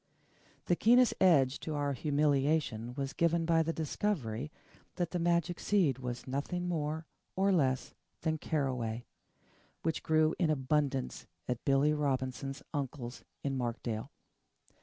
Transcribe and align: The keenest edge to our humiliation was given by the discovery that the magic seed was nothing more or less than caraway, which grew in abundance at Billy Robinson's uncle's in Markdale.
The 0.65 0.75
keenest 0.75 1.13
edge 1.21 1.59
to 1.59 1.75
our 1.75 1.93
humiliation 1.93 2.95
was 2.95 3.13
given 3.13 3.45
by 3.45 3.61
the 3.61 3.71
discovery 3.71 4.51
that 4.95 5.11
the 5.11 5.19
magic 5.19 5.59
seed 5.59 5.99
was 5.99 6.25
nothing 6.25 6.67
more 6.67 7.05
or 7.35 7.51
less 7.51 7.93
than 8.21 8.39
caraway, 8.39 9.05
which 9.83 10.01
grew 10.01 10.33
in 10.39 10.49
abundance 10.49 11.27
at 11.47 11.63
Billy 11.65 11.93
Robinson's 11.93 12.63
uncle's 12.73 13.23
in 13.43 13.55
Markdale. 13.55 14.11